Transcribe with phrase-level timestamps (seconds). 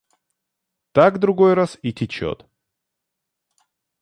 [0.95, 2.47] Так, другой раз, и течет.